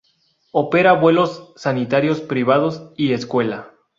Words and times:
Opera 0.51 0.93
vuelos 0.93 1.53
sanitarios, 1.57 2.21
privados 2.21 2.89
y 2.97 3.13
escuela. 3.13 3.75